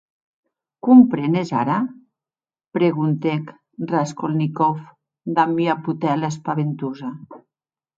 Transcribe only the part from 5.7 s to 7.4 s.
ua potèla espaventosa.